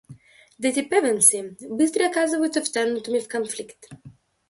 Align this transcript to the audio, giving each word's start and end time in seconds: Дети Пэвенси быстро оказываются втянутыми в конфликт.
Дети 0.57 0.81
Пэвенси 0.83 1.53
быстро 1.69 2.09
оказываются 2.09 2.63
втянутыми 2.63 3.19
в 3.19 3.27
конфликт. 3.27 3.87